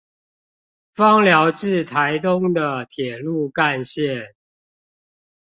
[0.95, 4.33] 枋寮至臺東的鐵路幹線